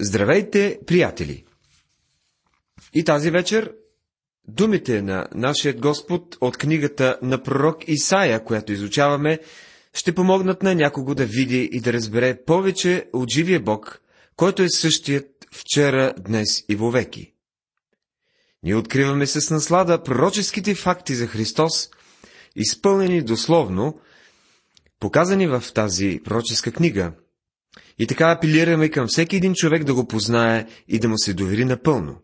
Здравейте, 0.00 0.78
приятели! 0.86 1.44
И 2.94 3.04
тази 3.04 3.30
вечер 3.30 3.72
думите 4.48 5.02
на 5.02 5.28
нашия 5.34 5.74
Господ 5.74 6.36
от 6.40 6.56
книгата 6.56 7.18
на 7.22 7.42
пророк 7.42 7.88
Исаия, 7.88 8.44
която 8.44 8.72
изучаваме, 8.72 9.38
ще 9.92 10.14
помогнат 10.14 10.62
на 10.62 10.74
някого 10.74 11.14
да 11.14 11.26
види 11.26 11.68
и 11.72 11.80
да 11.80 11.92
разбере 11.92 12.44
повече 12.44 13.08
от 13.12 13.30
живия 13.30 13.60
Бог, 13.60 14.02
който 14.36 14.62
е 14.62 14.68
същият 14.68 15.26
вчера, 15.52 16.14
днес 16.18 16.64
и 16.68 16.76
вовеки. 16.76 17.34
Ние 18.62 18.76
откриваме 18.76 19.26
с 19.26 19.50
наслада 19.50 20.02
пророческите 20.02 20.74
факти 20.74 21.14
за 21.14 21.26
Христос, 21.26 21.90
изпълнени 22.56 23.22
дословно, 23.22 24.00
показани 25.00 25.46
в 25.46 25.64
тази 25.74 26.20
пророческа 26.24 26.72
книга– 26.72 27.12
и 27.98 28.06
така 28.06 28.30
апелираме 28.30 28.88
към 28.88 29.06
всеки 29.06 29.36
един 29.36 29.54
човек 29.54 29.84
да 29.84 29.94
го 29.94 30.08
познае 30.08 30.66
и 30.88 30.98
да 30.98 31.08
му 31.08 31.18
се 31.18 31.34
довери 31.34 31.64
напълно. 31.64 32.16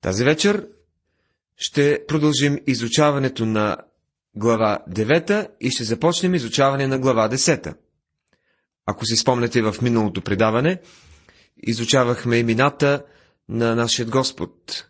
Тази 0.00 0.24
вечер 0.24 0.66
ще 1.56 2.04
продължим 2.08 2.58
изучаването 2.66 3.46
на 3.46 3.76
глава 4.36 4.78
9 4.90 5.48
и 5.60 5.70
ще 5.70 5.84
започнем 5.84 6.34
изучаване 6.34 6.86
на 6.86 6.98
глава 6.98 7.28
10. 7.28 7.74
Ако 8.86 9.06
си 9.06 9.16
спомняте 9.16 9.62
в 9.62 9.76
миналото 9.82 10.22
предаване, 10.22 10.80
изучавахме 11.62 12.36
имената 12.36 13.04
на 13.48 13.74
нашия 13.74 14.06
Господ. 14.06 14.86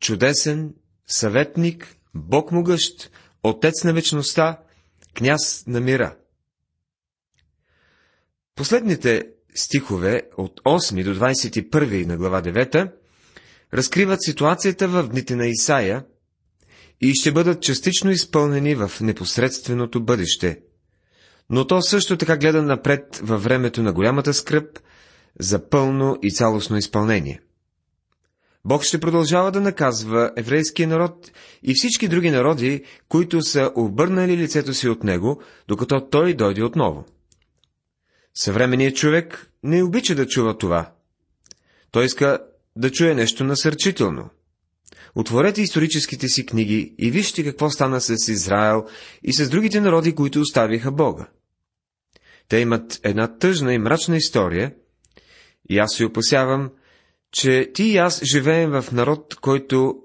Чудесен, 0.00 0.74
съветник, 1.06 1.96
Бог 2.14 2.52
могъщ, 2.52 3.10
Отец 3.42 3.84
на 3.84 3.92
вечността, 3.92 4.58
княз 5.14 5.66
на 5.66 5.80
мира. 5.80 6.16
Последните 8.56 9.22
стихове 9.54 10.22
от 10.36 10.60
8 10.60 11.04
до 11.04 11.14
21 11.14 12.06
на 12.06 12.16
глава 12.16 12.42
9 12.42 12.92
разкриват 13.74 14.22
ситуацията 14.22 14.88
в 14.88 15.08
дните 15.08 15.36
на 15.36 15.46
Исаия 15.46 16.04
и 17.00 17.14
ще 17.14 17.32
бъдат 17.32 17.62
частично 17.62 18.10
изпълнени 18.10 18.74
в 18.74 18.90
непосредственото 19.00 20.04
бъдеще. 20.04 20.60
Но 21.50 21.66
то 21.66 21.82
също 21.82 22.16
така 22.16 22.36
гледа 22.36 22.62
напред 22.62 23.20
във 23.22 23.44
времето 23.44 23.82
на 23.82 23.92
голямата 23.92 24.34
скръп 24.34 24.78
за 25.40 25.68
пълно 25.68 26.18
и 26.22 26.30
цялостно 26.30 26.76
изпълнение. 26.76 27.40
Бог 28.64 28.82
ще 28.82 29.00
продължава 29.00 29.52
да 29.52 29.60
наказва 29.60 30.30
еврейския 30.36 30.88
народ 30.88 31.30
и 31.62 31.74
всички 31.74 32.08
други 32.08 32.30
народи, 32.30 32.84
които 33.08 33.42
са 33.42 33.70
обърнали 33.74 34.36
лицето 34.36 34.74
си 34.74 34.88
от 34.88 35.04
него, 35.04 35.42
докато 35.68 36.08
той 36.08 36.34
дойде 36.34 36.64
отново. 36.64 37.04
Съвременният 38.34 38.96
човек 38.96 39.50
не 39.62 39.82
обича 39.82 40.14
да 40.14 40.26
чува 40.26 40.58
това. 40.58 40.92
Той 41.90 42.04
иска 42.04 42.38
да 42.76 42.90
чуе 42.90 43.14
нещо 43.14 43.44
насърчително. 43.44 44.30
Отворете 45.14 45.62
историческите 45.62 46.28
си 46.28 46.46
книги 46.46 46.94
и 46.98 47.10
вижте 47.10 47.44
какво 47.44 47.70
стана 47.70 48.00
с 48.00 48.28
Израел 48.28 48.86
и 49.22 49.32
с 49.32 49.50
другите 49.50 49.80
народи, 49.80 50.14
които 50.14 50.40
оставиха 50.40 50.92
Бога. 50.92 51.28
Те 52.48 52.58
имат 52.58 53.00
една 53.02 53.38
тъжна 53.38 53.74
и 53.74 53.78
мрачна 53.78 54.16
история, 54.16 54.74
и 55.70 55.78
аз 55.78 55.94
се 55.94 56.04
опасявам, 56.04 56.70
че 57.32 57.70
ти 57.74 57.84
и 57.84 57.96
аз 57.96 58.24
живеем 58.24 58.70
в 58.70 58.84
народ, 58.92 59.34
който 59.34 60.02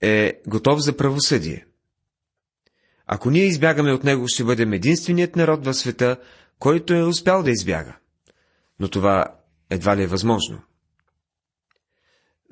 е 0.00 0.40
готов 0.46 0.80
за 0.80 0.96
правосъдие. 0.96 1.66
Ако 3.06 3.30
ние 3.30 3.44
избягаме 3.44 3.92
от 3.92 4.04
него, 4.04 4.28
ще 4.28 4.44
бъдем 4.44 4.72
единственият 4.72 5.36
народ 5.36 5.64
в 5.64 5.74
света, 5.74 6.16
който 6.58 6.94
е 6.94 7.02
успял 7.02 7.42
да 7.42 7.50
избяга. 7.50 7.96
Но 8.80 8.88
това 8.88 9.24
едва 9.70 9.96
ли 9.96 10.02
е 10.02 10.06
възможно. 10.06 10.60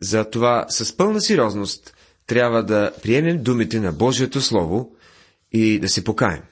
За 0.03 0.31
това 0.31 0.67
с 0.69 0.97
пълна 0.97 1.21
сериозност 1.21 1.95
трябва 2.27 2.65
да 2.65 2.93
приемем 3.03 3.43
думите 3.43 3.81
на 3.81 3.93
Божието 3.93 4.41
Слово 4.41 4.97
и 5.53 5.79
да 5.81 5.89
се 5.89 6.05
покаем. 6.05 6.43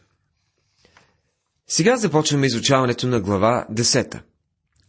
Сега 1.67 1.97
започваме 1.97 2.47
изучаването 2.47 3.07
на 3.07 3.21
глава 3.21 3.67
10. 3.73 4.21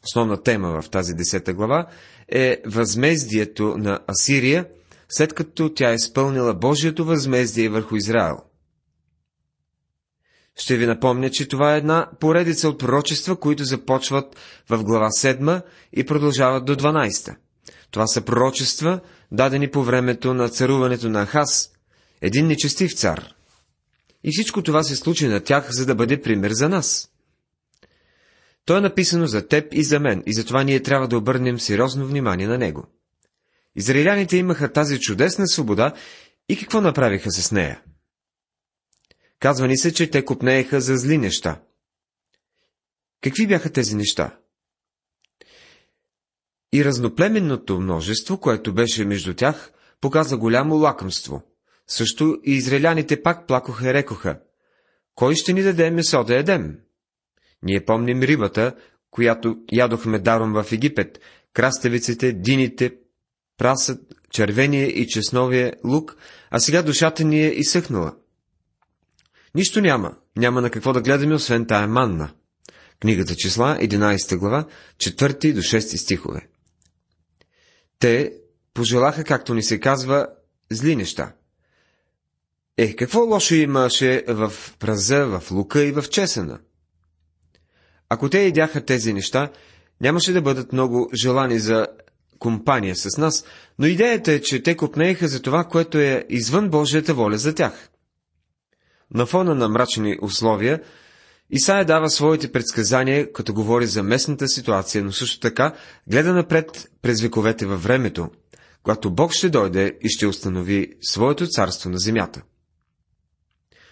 Основна 0.03 0.43
тема 0.43 0.81
в 0.81 0.89
тази 0.89 1.13
10 1.13 1.53
глава 1.53 1.87
е 2.29 2.61
възмездието 2.65 3.77
на 3.77 3.99
Асирия, 4.07 4.67
след 5.09 5.33
като 5.33 5.73
тя 5.73 5.91
е 5.91 5.95
изпълнила 5.95 6.53
Божието 6.53 7.05
възмездие 7.05 7.69
върху 7.69 7.95
Израел– 7.95 8.37
ще 10.55 10.77
ви 10.77 10.85
напомня, 10.85 11.29
че 11.29 11.47
това 11.47 11.73
е 11.73 11.77
една 11.77 12.09
поредица 12.19 12.69
от 12.69 12.79
пророчества, 12.79 13.39
които 13.39 13.63
започват 13.63 14.35
в 14.69 14.83
глава 14.83 15.09
7 15.09 15.61
и 15.93 16.05
продължават 16.05 16.65
до 16.65 16.75
12. 16.75 17.35
Това 17.91 18.07
са 18.07 18.21
пророчества, 18.21 18.99
дадени 19.31 19.71
по 19.71 19.83
времето 19.83 20.33
на 20.33 20.49
царуването 20.49 21.09
на 21.09 21.25
Ахас, 21.25 21.71
един 22.21 22.47
нечестив 22.47 22.95
цар. 22.95 23.25
И 24.23 24.29
всичко 24.31 24.61
това 24.61 24.83
се 24.83 24.95
случи 24.95 25.27
на 25.27 25.39
тях, 25.39 25.71
за 25.71 25.85
да 25.85 25.95
бъде 25.95 26.21
пример 26.21 26.51
за 26.51 26.69
нас. 26.69 27.09
То 28.65 28.77
е 28.77 28.81
написано 28.81 29.27
за 29.27 29.47
теб 29.47 29.73
и 29.73 29.83
за 29.83 29.99
мен, 29.99 30.23
и 30.25 30.33
затова 30.33 30.63
ние 30.63 30.79
трябва 30.79 31.07
да 31.07 31.17
обърнем 31.17 31.59
сериозно 31.59 32.07
внимание 32.07 32.47
на 32.47 32.57
него. 32.57 32.87
Израиляните 33.75 34.37
имаха 34.37 34.73
тази 34.73 34.99
чудесна 34.99 35.47
свобода 35.47 35.93
и 36.49 36.57
какво 36.57 36.81
направиха 36.81 37.31
с 37.31 37.51
нея? 37.51 37.81
Казва 39.45 39.67
ни 39.67 39.77
се, 39.77 39.93
че 39.93 40.09
те 40.09 40.25
купнееха 40.25 40.81
за 40.81 40.97
зли 40.97 41.17
неща. 41.17 41.61
Какви 43.21 43.47
бяха 43.47 43.71
тези 43.71 43.95
неща? 43.95 44.37
И 46.73 46.85
разноплеменното 46.85 47.79
множество, 47.79 48.39
което 48.39 48.73
беше 48.73 49.05
между 49.05 49.33
тях, 49.33 49.71
показа 50.01 50.37
голямо 50.37 50.75
лакомство. 50.75 51.41
Също 51.87 52.37
и 52.45 52.51
израеляните 52.51 53.23
пак 53.23 53.47
плакоха 53.47 53.89
и 53.89 53.93
рекоха. 53.93 54.39
Кой 55.15 55.35
ще 55.35 55.53
ни 55.53 55.63
даде 55.63 55.91
месо 55.91 56.23
да 56.23 56.35
едем? 56.35 56.79
Ние 57.63 57.85
помним 57.85 58.21
рибата, 58.21 58.75
която 59.11 59.57
ядохме 59.71 60.19
даром 60.19 60.53
в 60.53 60.71
Египет, 60.71 61.19
краставиците, 61.53 62.33
дините, 62.33 62.95
прасът, 63.57 63.99
червения 64.31 64.87
и 64.87 65.07
чесновия 65.07 65.73
лук, 65.83 66.17
а 66.49 66.59
сега 66.59 66.81
душата 66.81 67.23
ни 67.23 67.45
е 67.45 67.49
изсъхнала. 67.49 68.15
Нищо 69.55 69.81
няма, 69.81 70.15
няма 70.37 70.61
на 70.61 70.69
какво 70.69 70.93
да 70.93 71.01
гледаме, 71.01 71.35
освен 71.35 71.65
тая 71.65 71.87
манна. 71.87 72.31
Книгата 73.01 73.35
числа, 73.35 73.77
11 73.81 74.37
глава, 74.37 74.65
4 74.97 75.53
до 75.53 75.59
6 75.59 75.79
стихове. 75.79 76.47
Те 77.99 78.33
пожелаха, 78.73 79.23
както 79.23 79.53
ни 79.53 79.63
се 79.63 79.79
казва, 79.79 80.27
зли 80.71 80.95
неща. 80.95 81.33
Е, 82.77 82.95
какво 82.95 83.19
лошо 83.19 83.55
имаше 83.55 84.23
в 84.27 84.53
праза, 84.79 85.25
в 85.25 85.51
лука 85.51 85.83
и 85.83 85.91
в 85.91 86.03
чесена? 86.09 86.59
Ако 88.09 88.29
те 88.29 88.39
идяха 88.39 88.85
тези 88.85 89.13
неща, 89.13 89.51
нямаше 90.01 90.33
да 90.33 90.41
бъдат 90.41 90.73
много 90.73 91.09
желани 91.13 91.59
за 91.59 91.87
компания 92.39 92.95
с 92.95 93.17
нас, 93.17 93.45
но 93.79 93.85
идеята 93.85 94.31
е, 94.31 94.41
че 94.41 94.63
те 94.63 94.77
копнееха 94.77 95.27
за 95.27 95.41
това, 95.41 95.63
което 95.63 95.97
е 95.97 96.25
извън 96.29 96.69
Божията 96.69 97.13
воля 97.13 97.37
за 97.37 97.55
тях. 97.55 97.89
На 99.13 99.25
фона 99.25 99.55
на 99.55 99.69
мрачни 99.69 100.17
условия, 100.21 100.81
Исаия 101.49 101.85
дава 101.85 102.09
своите 102.09 102.51
предсказания, 102.51 103.33
като 103.33 103.53
говори 103.53 103.87
за 103.87 104.03
местната 104.03 104.47
ситуация, 104.47 105.03
но 105.03 105.11
също 105.11 105.39
така 105.39 105.75
гледа 106.07 106.33
напред 106.33 106.89
през 107.01 107.21
вековете 107.21 107.65
във 107.65 107.83
времето, 107.83 108.29
когато 108.83 109.11
Бог 109.11 109.33
ще 109.33 109.49
дойде 109.49 109.97
и 110.01 110.09
ще 110.09 110.27
установи 110.27 110.93
своето 111.01 111.47
царство 111.47 111.89
на 111.89 111.97
земята. 111.97 112.41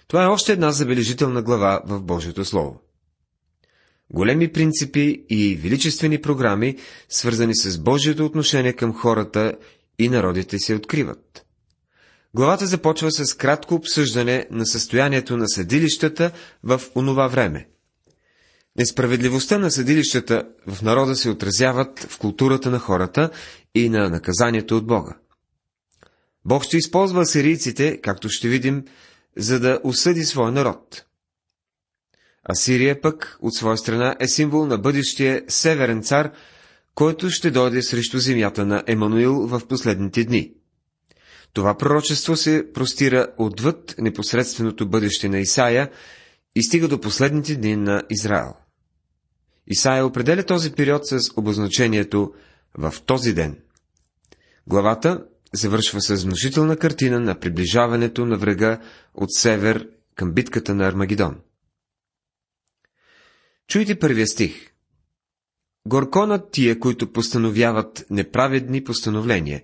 Това 0.07 0.24
е 0.24 0.28
още 0.28 0.51
една 0.51 0.72
забележителна 0.72 1.41
глава 1.41 1.81
в 1.85 2.01
Божието 2.01 2.45
Слово. 2.45 2.81
Големи 4.09 4.51
принципи 4.51 5.25
и 5.30 5.56
величествени 5.56 6.22
програми, 6.22 6.78
свързани 7.09 7.56
с 7.56 7.78
Божието 7.78 8.25
отношение 8.25 8.74
към 8.74 8.94
хората 8.94 9.54
и 10.00 10.09
народите 10.09 10.59
се 10.59 10.75
откриват. 10.75 11.45
Главата 12.35 12.65
започва 12.68 13.12
с 13.12 13.33
кратко 13.33 13.75
обсъждане 13.75 14.47
на 14.51 14.65
състоянието 14.65 15.38
на 15.38 15.50
съдилищата 15.50 16.31
в 16.63 16.81
онова 16.95 17.27
време. 17.27 17.68
Несправедливостта 18.77 19.57
на 19.57 19.71
съдилищата 19.71 20.50
в 20.68 20.81
народа 20.81 21.15
се 21.15 21.30
отразяват 21.30 22.00
в 22.00 22.18
културата 22.18 22.71
на 22.71 22.80
хората 22.80 23.30
и 23.75 23.89
на 23.89 24.09
наказанието 24.09 24.77
от 24.77 24.88
Бога. 24.88 25.18
Бог 26.45 26.63
ще 26.63 26.77
използва 26.77 27.21
асирийците, 27.21 28.01
както 28.01 28.30
ще 28.30 28.50
видим, 28.50 28.85
за 29.38 29.59
да 29.59 29.80
осъди 29.83 30.24
своя 30.24 30.51
народ. 30.51 31.06
Асирия 32.51 33.01
пък, 33.01 33.38
от 33.41 33.53
своя 33.53 33.77
страна, 33.77 34.15
е 34.19 34.27
символ 34.27 34.65
на 34.65 34.77
бъдещия 34.77 35.44
северен 35.47 36.03
цар, 36.03 36.31
който 36.95 37.30
ще 37.30 37.51
дойде 37.51 37.81
срещу 37.81 38.19
земята 38.19 38.65
на 38.65 38.83
Емануил 38.88 39.47
в 39.47 39.68
последните 39.68 40.24
дни. 40.24 40.53
Това 41.53 41.77
пророчество 41.77 42.35
се 42.35 42.71
простира 42.73 43.27
отвъд 43.38 43.95
непосредственото 44.00 44.89
бъдеще 44.89 45.29
на 45.29 45.39
Исаия 45.39 45.91
и 46.55 46.63
стига 46.63 46.88
до 46.88 47.01
последните 47.01 47.55
дни 47.55 47.75
на 47.75 48.03
Израел. 48.09 48.53
Исаия 49.67 50.05
определя 50.05 50.44
този 50.44 50.71
период 50.71 51.07
с 51.07 51.19
обозначението 51.38 52.33
в 52.77 52.94
този 53.05 53.33
ден. 53.33 53.59
Главата 54.67 55.25
завършва 55.53 56.01
с 56.01 56.23
внушителна 56.23 56.77
картина 56.77 57.19
на 57.19 57.39
приближаването 57.39 58.25
на 58.25 58.38
врага 58.38 58.79
от 59.13 59.33
север 59.33 59.89
към 60.15 60.31
битката 60.33 60.75
на 60.75 60.88
Армагедон. 60.88 61.39
Чуйте 63.67 63.99
първия 63.99 64.27
стих. 64.27 64.69
Горко 65.85 66.25
над 66.25 66.51
тия, 66.51 66.79
които 66.79 67.11
постановяват 67.11 68.06
неправедни 68.09 68.83
постановления, 68.83 69.63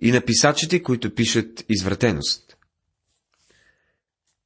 и 0.00 0.12
на 0.12 0.20
писачите, 0.20 0.82
които 0.82 1.14
пишат 1.14 1.64
извратеност. 1.68 2.56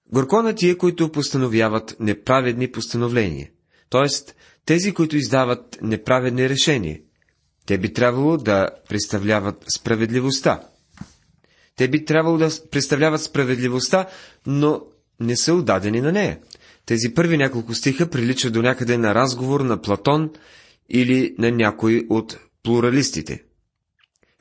Горко 0.06 0.42
на 0.42 0.54
тия, 0.54 0.78
които 0.78 1.12
постановяват 1.12 1.96
неправедни 2.00 2.70
постановления, 2.70 3.50
т.е. 3.90 4.32
тези, 4.66 4.94
които 4.94 5.16
издават 5.16 5.78
неправедни 5.82 6.48
решения. 6.48 7.00
Те 7.66 7.78
би 7.78 7.92
трябвало 7.92 8.36
да 8.36 8.68
представляват 8.88 9.64
справедливостта. 9.68 10.60
Те 11.76 11.88
би 11.88 12.04
трябвало 12.04 12.38
да 12.38 12.48
представляват 12.70 13.22
справедливостта, 13.22 14.06
но 14.46 14.80
не 15.20 15.36
са 15.36 15.54
отдадени 15.54 16.00
на 16.00 16.12
нея. 16.12 16.38
Тези 16.86 17.14
първи 17.14 17.36
няколко 17.36 17.74
стиха 17.74 18.10
приличат 18.10 18.52
до 18.52 18.62
някъде 18.62 18.98
на 18.98 19.14
разговор 19.14 19.60
на 19.60 19.82
Платон 19.82 20.30
или 20.88 21.34
на 21.38 21.50
някой 21.50 22.06
от 22.10 22.38
плуралистите. 22.62 23.42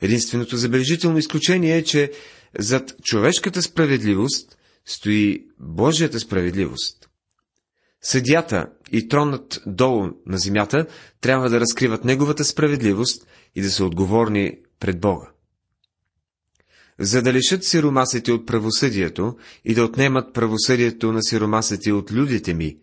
Единственото 0.04 0.56
забележително 0.56 1.18
изключение 1.18 1.76
е, 1.76 1.84
че 1.84 2.12
зад 2.58 2.94
човешката 3.02 3.62
справедливост 3.62 4.58
стои 4.86 5.46
Божията 5.60 6.20
справедливост. 6.20 7.08
Съдята 8.02 8.66
и 8.92 9.08
тронът 9.08 9.62
долу 9.66 10.08
на 10.26 10.38
земята 10.38 10.86
трябва 11.20 11.50
да 11.50 11.60
разкриват 11.60 12.04
неговата 12.04 12.44
справедливост 12.44 13.26
и 13.54 13.62
да 13.62 13.70
са 13.70 13.84
отговорни 13.84 14.58
пред 14.80 15.00
Бога. 15.00 15.26
За 16.98 17.22
да 17.22 17.32
лишат 17.32 17.64
сиромасите 17.64 18.32
от 18.32 18.46
правосъдието 18.46 19.36
и 19.64 19.74
да 19.74 19.84
отнемат 19.84 20.34
правосъдието 20.34 21.12
на 21.12 21.22
сиромасите 21.22 21.92
от 21.92 22.12
людите 22.12 22.54
ми, 22.54 22.76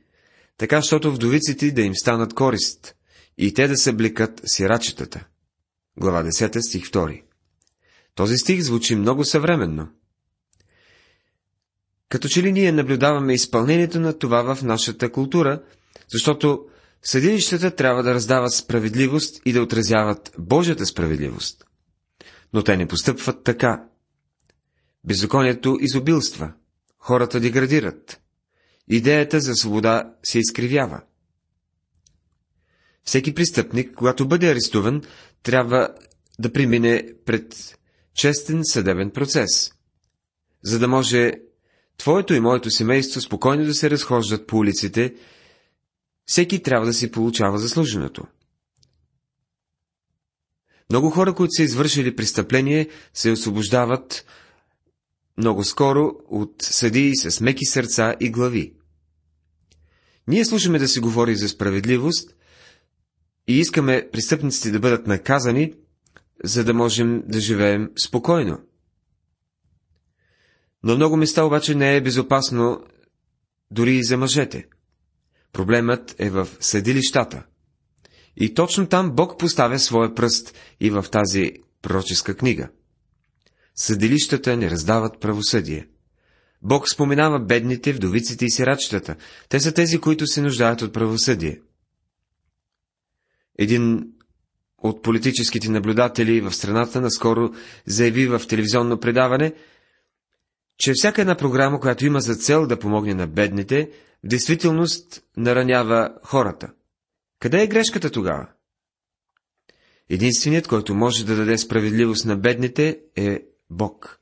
така, 0.57 0.81
щото 0.81 1.12
вдовиците 1.12 1.71
да 1.71 1.81
им 1.81 1.95
станат 1.95 2.33
корист 2.33 2.95
и 3.38 3.53
те 3.53 3.67
да 3.67 3.77
се 3.77 3.94
блекат 3.94 4.41
сирачетата. 4.45 5.25
Глава 5.97 6.23
10, 6.23 6.59
стих 6.61 6.83
2. 6.91 7.23
Този 8.15 8.38
стих 8.38 8.61
звучи 8.61 8.95
много 8.95 9.23
съвременно. 9.23 9.88
Като 12.09 12.27
че 12.27 12.43
ли 12.43 12.51
ние 12.51 12.71
наблюдаваме 12.71 13.33
изпълнението 13.33 13.99
на 13.99 14.19
това 14.19 14.55
в 14.55 14.63
нашата 14.63 15.11
култура, 15.11 15.63
защото 16.11 16.65
съдилищата 17.03 17.75
трябва 17.75 18.03
да 18.03 18.13
раздават 18.13 18.53
справедливост 18.53 19.41
и 19.45 19.53
да 19.53 19.61
отразяват 19.61 20.31
Божията 20.39 20.85
справедливост. 20.85 21.65
Но 22.53 22.63
те 22.63 22.77
не 22.77 22.88
постъпват 22.88 23.43
така. 23.43 23.83
Беззаконието 25.03 25.77
изобилства, 25.81 26.53
хората 26.99 27.39
деградират, 27.39 28.21
идеята 28.88 29.39
за 29.39 29.55
свобода 29.55 30.13
се 30.23 30.39
изкривява. 30.39 31.01
Всеки 33.03 33.33
престъпник, 33.33 33.95
когато 33.95 34.27
бъде 34.27 34.51
арестуван, 34.51 35.01
трябва 35.44 35.89
да 36.39 36.53
премине 36.53 37.13
пред 37.25 37.77
честен 38.13 38.62
съдебен 38.63 39.12
процес, 39.12 39.71
за 40.63 40.80
да 40.80 40.88
може 40.88 41.31
твоето 41.98 42.33
и 42.33 42.39
моето 42.39 42.71
семейство 42.71 43.21
спокойно 43.21 43.65
да 43.65 43.74
се 43.74 43.89
разхождат 43.89 44.48
по 44.48 44.57
улиците, 44.57 45.13
всеки 46.25 46.63
трябва 46.63 46.86
да 46.86 46.94
си 46.94 47.12
получава 47.12 47.59
заслуженото. 47.59 48.24
Много 50.89 51.09
хора, 51.09 51.33
които 51.36 51.51
са 51.51 51.63
извършили 51.63 52.15
престъпление, 52.15 52.89
се 53.13 53.31
освобождават 53.31 54.25
много 55.38 55.63
скоро 55.63 56.12
от 56.30 56.56
съдии 56.62 57.15
с 57.15 57.42
меки 57.42 57.65
сърца 57.65 58.15
и 58.19 58.30
глави. 58.31 58.74
Ние 60.27 60.45
слушаме 60.45 60.80
да 60.80 60.88
се 60.88 61.00
говори 61.00 61.36
за 61.36 61.50
справедливост 61.50 62.36
и 63.51 63.59
искаме 63.59 64.09
престъпниците 64.12 64.71
да 64.71 64.80
бъдат 64.80 65.07
наказани, 65.07 65.74
за 66.44 66.63
да 66.63 66.74
можем 66.74 67.24
да 67.27 67.39
живеем 67.39 67.89
спокойно. 68.06 68.59
На 70.83 70.95
много 70.95 71.18
места 71.18 71.44
обаче 71.44 71.75
не 71.75 71.95
е 71.95 72.01
безопасно 72.01 72.83
дори 73.71 73.95
и 73.95 74.03
за 74.03 74.18
мъжете. 74.18 74.68
Проблемът 75.53 76.15
е 76.19 76.30
в 76.30 76.48
съдилищата. 76.59 77.44
И 78.38 78.53
точно 78.53 78.88
там 78.88 79.12
Бог 79.12 79.39
поставя 79.39 79.80
своя 79.80 80.15
пръст 80.15 80.53
и 80.80 80.89
в 80.89 81.06
тази 81.12 81.51
пророческа 81.81 82.36
книга. 82.38 82.69
Съдилищата 83.75 84.57
не 84.57 84.69
раздават 84.69 85.19
правосъдие. 85.19 85.88
Бог 86.62 86.89
споменава 86.89 87.39
бедните, 87.39 87.94
вдовиците 87.94 88.45
и 88.45 88.51
сирачетата. 88.51 89.15
Те 89.50 89.59
са 89.59 89.71
тези, 89.71 89.98
които 90.00 90.27
се 90.27 90.42
нуждаят 90.42 90.81
от 90.81 90.94
правосъдие. 90.94 91.62
Един 93.57 94.13
от 94.77 95.01
политическите 95.01 95.69
наблюдатели 95.69 96.42
в 96.42 96.53
страната 96.53 97.01
наскоро 97.01 97.50
заяви 97.86 98.27
в 98.27 98.42
телевизионно 98.48 99.00
предаване, 99.00 99.53
че 100.77 100.94
всяка 100.95 101.21
една 101.21 101.36
програма, 101.36 101.80
която 101.80 102.06
има 102.06 102.21
за 102.21 102.36
цел 102.36 102.68
да 102.68 102.80
помогне 102.80 103.13
на 103.13 103.27
бедните, 103.27 103.92
в 104.24 104.27
действителност 104.27 105.24
наранява 105.38 106.09
хората. 106.24 106.74
Къде 107.39 107.63
е 107.63 107.68
грешката 107.68 108.09
тогава? 108.09 108.48
Единственият, 110.09 110.68
който 110.68 110.95
може 110.95 111.25
да 111.25 111.36
даде 111.36 111.57
справедливост 111.57 112.25
на 112.25 112.38
бедните, 112.38 113.00
е 113.15 113.42
Бог. 113.69 114.19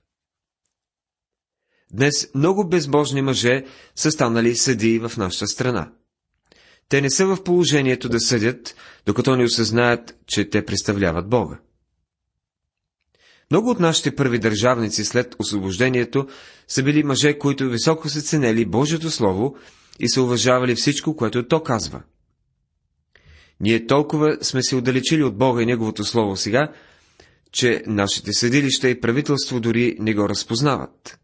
Днес 1.94 2.30
много 2.36 2.70
безбожни 2.70 3.22
мъже 3.22 3.66
са 3.96 4.12
станали 4.12 4.56
съдии 4.56 5.00
в 5.00 5.12
нашата 5.18 5.48
страна. 5.48 5.92
Те 6.90 7.02
не 7.02 7.10
са 7.10 7.26
в 7.26 7.44
положението 7.44 8.10
да 8.10 8.20
съдят, 8.20 8.76
докато 9.06 9.36
не 9.36 9.44
осъзнаят, 9.44 10.18
че 10.28 10.50
те 10.50 10.66
представляват 10.66 11.30
Бога. 11.30 11.60
Много 13.52 13.70
от 13.70 13.80
нашите 13.80 14.16
първи 14.16 14.40
държавници 14.40 15.06
след 15.06 15.36
освобождението 15.40 16.28
са 16.68 16.84
били 16.84 17.04
мъже, 17.04 17.38
които 17.40 17.70
високо 17.70 18.10
са 18.10 18.22
ценели 18.22 18.66
Божието 18.66 19.12
Слово 19.12 19.56
и 20.00 20.10
са 20.10 20.22
уважавали 20.22 20.76
всичко, 20.76 21.16
което 21.16 21.48
то 21.48 21.64
казва. 21.64 22.02
Ние 23.60 23.88
толкова 23.88 24.38
сме 24.42 24.64
се 24.64 24.76
отдалечили 24.76 25.24
от 25.24 25.38
Бога 25.38 25.62
и 25.62 25.66
Неговото 25.66 26.04
Слово 26.04 26.38
сега, 26.38 26.72
че 27.52 27.84
нашите 27.88 28.34
съдилища 28.34 28.90
и 28.90 29.02
правителство 29.02 29.60
дори 29.60 29.96
не 30.00 30.14
го 30.14 30.30
разпознават. 30.30 31.19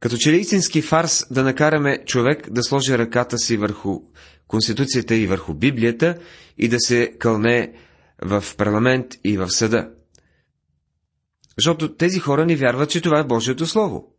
Като 0.00 0.16
че 0.16 0.32
ли 0.32 0.36
истински 0.36 0.82
фарс 0.82 1.26
да 1.30 1.42
накараме 1.42 2.04
човек 2.06 2.50
да 2.50 2.62
сложи 2.62 2.98
ръката 2.98 3.38
си 3.38 3.56
върху 3.56 4.00
Конституцията 4.48 5.14
и 5.14 5.26
върху 5.26 5.54
Библията 5.54 6.18
и 6.58 6.68
да 6.68 6.80
се 6.80 7.12
кълне 7.18 7.72
в 8.22 8.44
парламент 8.56 9.06
и 9.24 9.36
в 9.36 9.50
съда. 9.50 9.90
Защото 11.58 11.94
тези 11.94 12.18
хора 12.18 12.46
не 12.46 12.56
вярват, 12.56 12.90
че 12.90 13.00
това 13.00 13.18
е 13.18 13.24
Божието 13.24 13.66
Слово. 13.66 14.14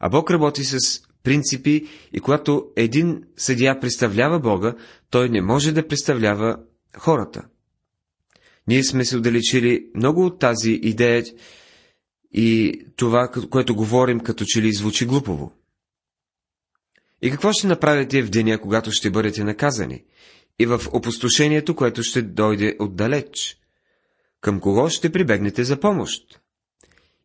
А 0.00 0.08
Бог 0.08 0.30
работи 0.30 0.64
с 0.64 0.78
принципи 1.22 1.88
и 2.12 2.20
когато 2.20 2.66
един 2.76 3.22
съдия 3.36 3.80
представлява 3.80 4.40
Бога, 4.40 4.74
той 5.10 5.28
не 5.28 5.42
може 5.42 5.72
да 5.72 5.88
представлява 5.88 6.56
хората. 6.98 7.42
Ние 8.68 8.84
сме 8.84 9.04
се 9.04 9.16
отдалечили 9.16 9.86
много 9.94 10.26
от 10.26 10.38
тази 10.38 10.70
идея, 10.70 11.24
и 12.34 12.80
това, 12.96 13.28
което 13.50 13.74
говорим, 13.74 14.20
като 14.20 14.44
че 14.44 14.62
ли 14.62 14.72
звучи 14.72 15.06
глупово. 15.06 15.52
И 17.22 17.30
какво 17.30 17.52
ще 17.52 17.66
направите 17.66 18.22
в 18.22 18.30
деня, 18.30 18.60
когато 18.60 18.92
ще 18.92 19.10
бъдете 19.10 19.44
наказани? 19.44 20.04
И 20.58 20.66
в 20.66 20.80
опустошението, 20.92 21.76
което 21.76 22.02
ще 22.02 22.22
дойде 22.22 22.76
отдалеч? 22.78 23.56
Към 24.40 24.60
кого 24.60 24.88
ще 24.88 25.12
прибегнете 25.12 25.64
за 25.64 25.80
помощ? 25.80 26.40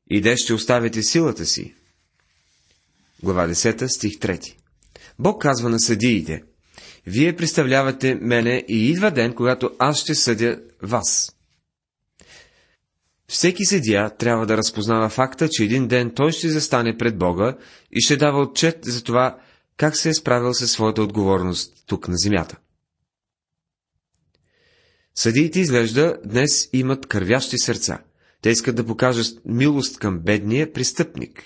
И 0.09 0.21
де 0.21 0.37
ще 0.37 0.53
оставите 0.53 1.01
силата 1.01 1.45
си? 1.45 1.75
Глава 3.23 3.47
10, 3.47 3.87
стих 3.87 4.13
3 4.13 4.55
Бог 5.19 5.41
казва 5.41 5.69
на 5.69 5.79
съдиите, 5.79 6.43
Вие 7.07 7.35
представлявате 7.35 8.15
мене 8.15 8.65
и 8.67 8.89
идва 8.89 9.11
ден, 9.11 9.33
когато 9.33 9.71
аз 9.79 9.99
ще 9.99 10.15
съдя 10.15 10.61
вас. 10.83 11.35
Всеки 13.29 13.65
съдия 13.65 14.09
трябва 14.17 14.45
да 14.45 14.57
разпознава 14.57 15.09
факта, 15.09 15.49
че 15.49 15.63
един 15.63 15.87
ден 15.87 16.11
той 16.15 16.31
ще 16.31 16.49
застане 16.49 16.97
пред 16.97 17.17
Бога 17.17 17.57
и 17.91 18.01
ще 18.01 18.17
дава 18.17 18.41
отчет 18.41 18.79
за 18.85 19.03
това, 19.03 19.37
как 19.77 19.97
се 19.97 20.09
е 20.09 20.13
справил 20.13 20.53
със 20.53 20.71
своята 20.71 21.01
отговорност 21.03 21.73
тук 21.87 22.07
на 22.07 22.17
земята. 22.17 22.57
Съдиите 25.15 25.59
изглежда 25.59 26.17
днес 26.25 26.69
имат 26.73 27.05
кървящи 27.07 27.57
сърца. 27.57 27.99
Те 28.41 28.49
искат 28.49 28.75
да 28.75 28.85
покажат 28.85 29.39
милост 29.45 29.99
към 29.99 30.19
бедния 30.19 30.73
престъпник. 30.73 31.43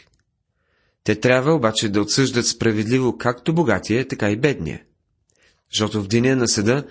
Те 1.04 1.20
трябва 1.20 1.54
обаче 1.54 1.90
да 1.90 2.02
отсъждат 2.02 2.48
справедливо 2.48 3.18
както 3.18 3.54
богатия, 3.54 4.08
така 4.08 4.30
и 4.32 4.38
бедния. 4.38 4.84
защото 5.72 6.04
в 6.04 6.08
деня 6.08 6.36
на 6.36 6.48
съда 6.48 6.84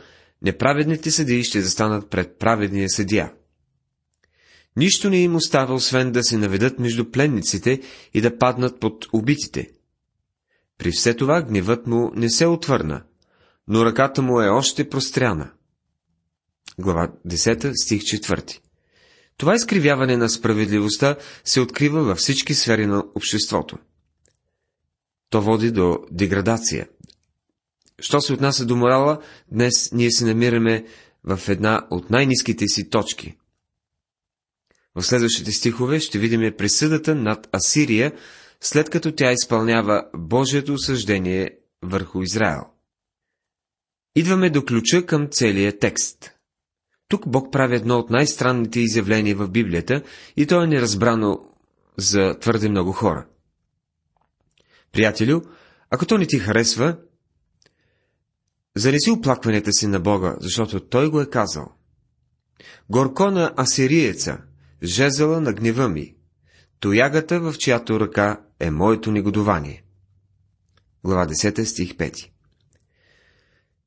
неправедните 0.42 1.10
съдии 1.10 1.44
ще 1.44 1.60
застанат 1.60 2.10
пред 2.10 2.38
праведния 2.38 2.90
съдия. 2.90 3.32
Нищо 4.76 5.10
не 5.10 5.22
им 5.22 5.36
остава, 5.36 5.74
освен 5.74 6.12
да 6.12 6.22
се 6.22 6.38
наведат 6.38 6.78
между 6.78 7.10
пленниците 7.10 7.80
и 8.14 8.20
да 8.20 8.38
паднат 8.38 8.80
под 8.80 9.06
убитите. 9.12 9.70
При 10.78 10.90
все 10.90 11.14
това 11.14 11.42
гневът 11.42 11.86
му 11.86 12.12
не 12.14 12.30
се 12.30 12.46
отвърна, 12.46 13.02
но 13.68 13.84
ръката 13.84 14.22
му 14.22 14.40
е 14.40 14.48
още 14.48 14.88
простряна. 14.88 15.50
Глава 16.78 17.12
10, 17.26 17.72
стих 17.84 18.02
4 18.02 18.60
Това 19.36 19.54
изкривяване 19.54 20.16
на 20.16 20.28
справедливостта 20.28 21.16
се 21.44 21.60
открива 21.60 22.02
във 22.02 22.18
всички 22.18 22.54
сфери 22.54 22.86
на 22.86 23.04
обществото. 23.14 23.78
То 25.30 25.42
води 25.42 25.70
до 25.70 25.98
деградация. 26.10 26.88
Що 27.98 28.20
се 28.20 28.32
отнася 28.32 28.64
до 28.64 28.76
морала, 28.76 29.22
днес 29.50 29.92
ние 29.92 30.10
се 30.10 30.24
намираме 30.24 30.84
в 31.24 31.40
една 31.48 31.86
от 31.90 32.10
най-низките 32.10 32.68
си 32.68 32.90
точки. 32.90 33.36
В 34.94 35.02
следващите 35.02 35.52
стихове 35.52 36.00
ще 36.00 36.18
видим 36.18 36.54
присъдата 36.58 37.14
над 37.14 37.48
Асирия, 37.52 38.12
след 38.60 38.90
като 38.90 39.12
тя 39.12 39.32
изпълнява 39.32 40.04
Божието 40.16 40.72
осъждение 40.72 41.50
върху 41.82 42.22
Израел. 42.22 42.62
Идваме 44.16 44.50
до 44.50 44.64
ключа 44.64 45.06
към 45.06 45.28
целия 45.30 45.78
текст. 45.78 46.32
Тук 47.08 47.28
Бог 47.28 47.52
прави 47.52 47.76
едно 47.76 47.98
от 47.98 48.10
най-странните 48.10 48.80
изявления 48.80 49.36
в 49.36 49.50
Библията 49.50 50.02
и 50.36 50.46
то 50.46 50.62
е 50.62 50.66
неразбрано 50.66 51.38
за 51.96 52.38
твърде 52.40 52.68
много 52.68 52.92
хора. 52.92 53.26
Приятелю, 54.92 55.40
ако 55.90 56.06
то 56.06 56.18
не 56.18 56.26
ти 56.26 56.38
харесва, 56.38 56.96
занеси 58.76 59.10
оплакванията 59.10 59.72
си 59.72 59.86
на 59.86 60.00
Бога, 60.00 60.36
защото 60.40 60.80
Той 60.80 61.10
го 61.10 61.20
е 61.20 61.30
казал. 61.30 61.72
Горко 62.90 63.30
на 63.30 63.54
асириеца, 63.56 64.38
жезела 64.82 65.40
на 65.40 65.52
гнева 65.52 65.88
ми, 65.88 66.14
тоягата, 66.80 67.40
в 67.40 67.54
чиято 67.58 68.00
ръка 68.00 68.40
е 68.60 68.70
моето 68.70 69.12
негодование. 69.12 69.84
Глава 71.04 71.26
10, 71.26 71.64
стих 71.64 71.94
5 71.94 72.28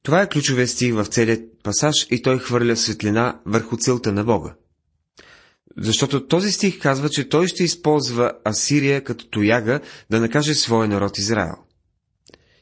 Това 0.04 0.22
е 0.22 0.30
ключове 0.30 0.68
стих 0.68 0.94
в 0.94 1.06
целият 1.06 1.64
пасаж 1.64 2.08
и 2.12 2.22
той 2.22 2.40
хвърля 2.40 2.76
светлина 2.76 3.42
върху 3.46 3.78
целта 3.78 4.12
на 4.12 4.24
Бога. 4.24 4.56
Защото 5.78 6.28
този 6.28 6.52
стих 6.52 6.82
казва, 6.82 7.10
че 7.10 7.30
той 7.30 7.48
ще 7.48 7.64
използва 7.64 8.34
Асирия 8.46 9.04
като 9.04 9.30
тояга 9.30 9.80
да 10.10 10.20
накаже 10.20 10.56
своя 10.56 10.88
народ 10.88 11.18
Израел. 11.18 11.56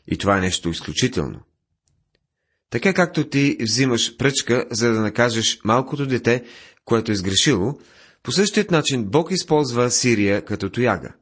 И 0.08 0.18
това 0.18 0.38
е 0.38 0.42
нещо 0.42 0.70
изключително. 0.70 1.40
Така 2.70 2.94
както 2.94 3.30
ти 3.30 3.58
взимаш 3.62 4.18
пръчка, 4.18 4.66
за 4.72 4.94
да 4.94 5.02
накажеш 5.02 5.60
малкото 5.66 6.06
дете, 6.06 6.44
което 6.86 7.12
е 7.12 7.16
сгрешило, 7.16 7.80
по 8.24 8.32
същият 8.32 8.72
начин 8.72 9.06
Бог 9.06 9.32
използва 9.32 9.86
Асирия 9.86 10.46
като 10.46 10.70
тояга. 10.70 11.14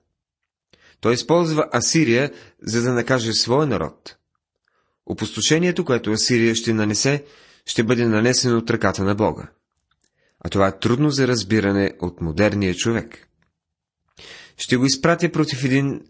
Той 1.00 1.14
използва 1.14 1.70
Асирия, 1.74 2.32
за 2.62 2.82
да 2.82 2.94
накаже 2.94 3.34
своя 3.34 3.68
народ. 3.68 4.16
Опустошението, 5.06 5.86
което 5.86 6.12
Асирия 6.12 6.56
ще 6.56 6.74
нанесе, 6.74 7.24
ще 7.66 7.84
бъде 7.84 8.06
нанесено 8.06 8.58
от 8.58 8.70
ръката 8.70 9.04
на 9.04 9.16
Бога. 9.16 9.50
А 10.40 10.50
това 10.50 10.68
е 10.68 10.80
трудно 10.80 11.10
за 11.10 11.28
разбиране 11.28 11.94
от 12.02 12.22
модерния 12.22 12.76
човек. 12.76 13.28
Ще 14.58 14.78
го 14.78 14.86
изпратя 14.86 15.32
против 15.32 15.64
един 15.64 16.02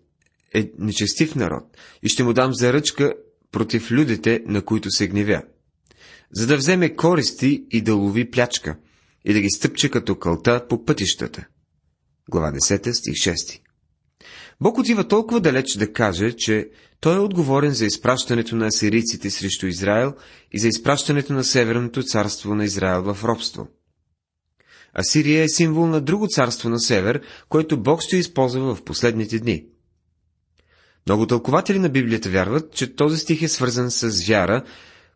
е, 0.53 0.71
нечестив 0.79 1.35
народ 1.35 1.77
и 2.03 2.09
ще 2.09 2.23
му 2.23 2.33
дам 2.33 2.53
заръчка 2.53 3.13
против 3.51 3.91
людите, 3.91 4.43
на 4.45 4.61
които 4.65 4.91
се 4.91 5.07
гневя, 5.07 5.41
за 6.31 6.47
да 6.47 6.57
вземе 6.57 6.95
користи 6.95 7.65
и 7.71 7.81
да 7.81 7.95
лови 7.95 8.31
плячка– 8.31 8.77
и 9.25 9.33
да 9.33 9.41
ги 9.41 9.49
стъпче 9.49 9.89
като 9.89 10.15
кълта 10.15 10.67
по 10.67 10.85
пътищата. 10.85 11.45
Глава 12.29 12.51
10, 12.51 12.91
стих 12.91 13.13
6 13.13 13.59
Бог 14.61 14.77
отива 14.77 15.07
толкова 15.07 15.39
далеч 15.39 15.73
да 15.77 15.93
каже, 15.93 16.33
че 16.37 16.69
той 16.99 17.15
е 17.15 17.19
отговорен 17.19 17.71
за 17.71 17.85
изпращането 17.85 18.55
на 18.55 18.65
асирийците 18.67 19.29
срещу 19.29 19.67
Израел 19.67 20.13
и 20.51 20.59
за 20.59 20.67
изпращането 20.67 21.33
на 21.33 21.43
Северното 21.43 22.03
царство 22.03 22.55
на 22.55 22.65
Израел 22.65 23.13
в 23.13 23.23
робство. 23.23 23.67
Асирия 24.99 25.43
е 25.43 25.49
символ 25.49 25.87
на 25.87 26.01
друго 26.01 26.27
царство 26.27 26.69
на 26.69 26.79
север, 26.79 27.21
което 27.49 27.81
Бог 27.81 28.01
ще 28.01 28.17
използва 28.17 28.75
в 28.75 28.83
последните 28.83 29.39
дни. 29.39 29.65
Много 31.07 31.27
тълкователи 31.27 31.79
на 31.79 31.89
Библията 31.89 32.29
вярват, 32.29 32.73
че 32.73 32.95
този 32.95 33.17
стих 33.17 33.41
е 33.41 33.47
свързан 33.47 33.91
с 33.91 34.27
вяра, 34.27 34.63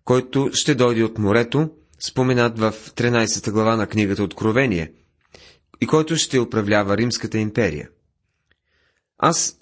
който 0.05 0.49
ще 0.53 0.75
дойде 0.75 1.03
от 1.03 1.17
морето 1.17 1.69
споменат 1.99 2.59
в 2.59 2.71
13 2.71 3.51
глава 3.51 3.75
на 3.75 3.87
книгата 3.87 4.23
Откровение, 4.23 4.93
и 5.81 5.87
който 5.87 6.15
ще 6.15 6.39
управлява 6.39 6.97
Римската 6.97 7.37
империя. 7.37 7.89
Аз 9.17 9.57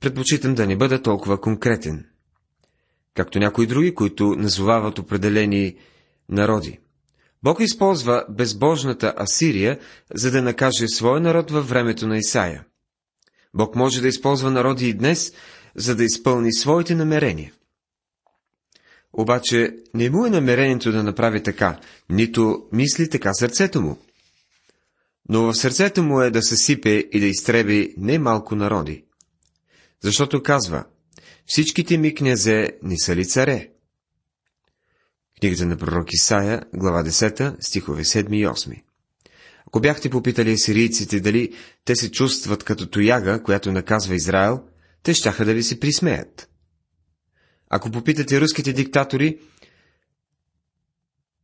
предпочитам 0.00 0.54
да 0.54 0.66
не 0.66 0.76
бъда 0.76 1.02
толкова 1.02 1.40
конкретен, 1.40 2.06
както 3.14 3.38
някои 3.38 3.66
други, 3.66 3.94
които 3.94 4.24
назовават 4.24 4.98
определени 4.98 5.76
народи. 6.28 6.78
Бог 7.42 7.60
използва 7.60 8.24
безбожната 8.30 9.14
Асирия, 9.16 9.78
за 10.14 10.30
да 10.30 10.42
накаже 10.42 10.88
своя 10.88 11.20
народ 11.20 11.50
във 11.50 11.68
времето 11.68 12.06
на 12.06 12.18
Исаия. 12.18 12.64
Бог 13.54 13.76
може 13.76 14.00
да 14.00 14.08
използва 14.08 14.50
народи 14.50 14.88
и 14.88 14.94
днес, 14.94 15.32
за 15.76 15.96
да 15.96 16.04
изпълни 16.04 16.52
своите 16.52 16.94
намерения. 16.94 17.52
Обаче 19.12 19.76
не 19.94 20.10
му 20.10 20.26
е 20.26 20.30
намерението 20.30 20.92
да 20.92 21.02
направи 21.02 21.42
така, 21.42 21.80
нито 22.10 22.68
мисли 22.72 23.10
така 23.10 23.34
сърцето 23.34 23.80
му. 23.80 23.98
Но 25.28 25.42
в 25.42 25.54
сърцето 25.54 26.02
му 26.02 26.20
е 26.20 26.30
да 26.30 26.42
се 26.42 26.56
сипе 26.56 26.90
и 27.12 27.20
да 27.20 27.26
изтреби 27.26 27.94
не 27.98 28.18
малко 28.18 28.54
народи. 28.54 29.04
Защото 30.02 30.42
казва, 30.42 30.84
всичките 31.46 31.98
ми 31.98 32.14
князе 32.14 32.70
не 32.82 32.98
са 32.98 33.16
ли 33.16 33.26
царе? 33.26 33.68
Книгата 35.40 35.66
на 35.66 35.76
пророк 35.76 36.12
Исаия, 36.12 36.62
глава 36.74 37.04
10, 37.04 37.56
стихове 37.60 38.04
7 38.04 38.36
и 38.36 38.46
8. 38.46 38.82
Ако 39.66 39.80
бяхте 39.80 40.10
попитали 40.10 40.58
сирийците 40.58 41.20
дали 41.20 41.54
те 41.84 41.96
се 41.96 42.10
чувстват 42.10 42.64
като 42.64 42.86
тояга, 42.86 43.42
която 43.42 43.72
наказва 43.72 44.14
Израел, 44.14 44.60
те 45.02 45.14
щяха 45.14 45.44
да 45.44 45.54
ви 45.54 45.62
се 45.62 45.80
присмеят. 45.80 46.48
Ако 47.74 47.90
попитате 47.90 48.40
руските 48.40 48.72
диктатори, 48.72 49.38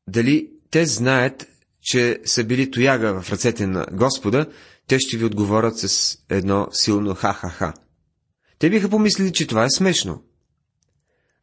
дали 0.08 0.50
те 0.70 0.86
знаят, 0.86 1.48
че 1.82 2.20
са 2.24 2.44
били 2.44 2.70
тояга 2.70 3.22
в 3.22 3.30
ръцете 3.30 3.66
на 3.66 3.86
Господа, 3.92 4.46
те 4.86 4.98
ще 4.98 5.16
ви 5.16 5.24
отговорят 5.24 5.78
с 5.78 6.18
едно 6.28 6.68
силно 6.72 7.14
ха-ха-ха. 7.14 7.74
Те 8.58 8.70
биха 8.70 8.88
помислили, 8.88 9.32
че 9.32 9.46
това 9.46 9.64
е 9.64 9.70
смешно. 9.70 10.22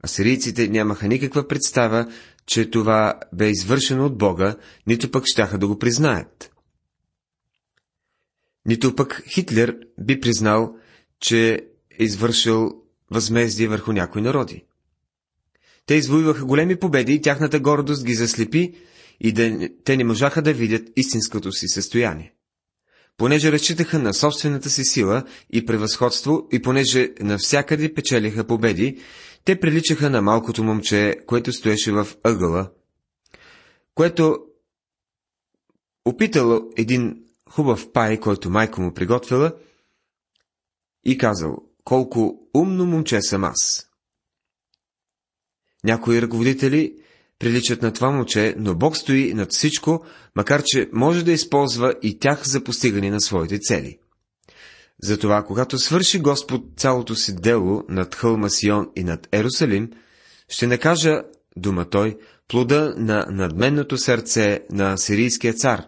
А 0.04 0.08
сирийците 0.08 0.68
нямаха 0.68 1.08
никаква 1.08 1.48
представа, 1.48 2.12
че 2.46 2.70
това 2.70 3.20
бе 3.34 3.50
извършено 3.50 4.06
от 4.06 4.18
Бога, 4.18 4.56
нито 4.88 5.12
пък 5.12 5.24
щяха 5.28 5.58
да 5.58 5.68
го 5.68 5.80
признаят. 5.80 6.52
Нито 8.66 8.96
пък 8.96 9.24
Хитлер 9.28 9.78
би 10.00 10.20
признал, 10.20 10.76
че 11.20 11.54
е 12.00 12.04
извършил 12.04 12.72
възмездие 13.12 13.68
върху 13.68 13.92
някои 13.92 14.22
народи. 14.22 14.66
Те 15.86 15.96
извоюваха 15.96 16.46
големи 16.46 16.76
победи 16.76 17.14
и 17.14 17.22
тяхната 17.22 17.60
гордост 17.60 18.06
ги 18.06 18.14
заслепи 18.14 18.74
и 19.20 19.32
да, 19.32 19.70
те 19.84 19.98
не 19.98 20.04
можаха 20.04 20.42
да 20.42 20.54
видят 20.54 20.90
истинското 20.96 21.52
си 21.52 21.68
състояние. 21.68 22.34
Понеже 23.18 23.52
разчитаха 23.52 24.00
на 24.00 24.14
собствената 24.14 24.70
си 24.70 24.84
сила 24.84 25.24
и 25.50 25.66
превъзходство 25.66 26.48
и 26.52 26.62
понеже 26.62 27.10
навсякъде 27.20 27.94
печелиха 27.94 28.48
победи, 28.48 29.00
те 29.46 29.60
приличаха 29.60 30.10
на 30.10 30.22
малкото 30.22 30.64
момче, 30.64 31.16
което 31.26 31.54
стоеше 31.54 31.92
в 31.92 32.08
ъгъла, 32.24 32.72
което 33.96 34.40
опитало 36.06 36.62
един 36.78 37.24
хубав 37.50 37.92
пай, 37.92 38.20
който 38.20 38.50
майка 38.50 38.82
му 38.82 38.94
приготвила, 38.94 39.54
и 41.06 41.18
казал, 41.18 41.58
колко 41.84 42.50
умно 42.54 42.86
момче 42.86 43.22
съм 43.22 43.44
аз. 43.44 43.90
Някои 45.86 46.22
ръководители 46.22 46.94
приличат 47.40 47.82
на 47.82 47.94
това 47.94 48.12
момче, 48.12 48.56
но 48.58 48.76
Бог 48.76 48.98
стои 48.98 49.34
над 49.34 49.52
всичко, 49.52 50.06
макар 50.36 50.64
че 50.66 50.90
може 50.94 51.26
да 51.26 51.32
използва 51.32 51.94
и 52.02 52.20
тях 52.20 52.44
за 52.48 52.64
постигане 52.64 53.10
на 53.10 53.22
своите 53.22 53.60
цели. 53.60 53.98
Затова, 55.04 55.44
когато 55.44 55.78
свърши 55.78 56.20
Господ 56.20 56.62
цялото 56.78 57.16
си 57.16 57.36
дело 57.36 57.84
над 57.90 58.16
хълма 58.16 58.50
Сион 58.50 58.90
и 58.96 59.04
над 59.04 59.28
Ерусалим, 59.32 59.92
ще 60.50 60.68
накажа, 60.68 61.24
дума 61.58 61.90
той, 61.90 62.18
плода 62.48 62.94
на 62.98 63.26
надменното 63.32 63.98
сърце 63.98 64.60
на 64.72 64.98
сирийския 64.98 65.54
цар 65.54 65.86